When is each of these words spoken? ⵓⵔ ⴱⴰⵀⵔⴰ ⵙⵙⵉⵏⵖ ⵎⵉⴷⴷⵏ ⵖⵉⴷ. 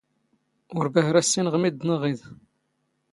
ⵓⵔ 0.77 0.85
ⴱⴰⵀⵔⴰ 0.93 1.21
ⵙⵙⵉⵏⵖ 1.23 1.53
ⵎⵉⴷⴷⵏ 1.61 1.89
ⵖⵉⴷ. 2.01 2.21